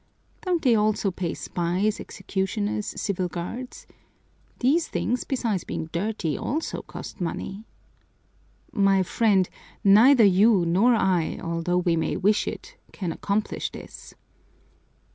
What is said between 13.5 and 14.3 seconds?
this."